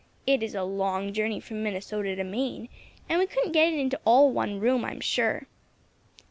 [0.25, 2.69] It is a long journey from Minnesota to Maine,
[3.07, 5.45] and we couldn't get it all into one room I'm sure."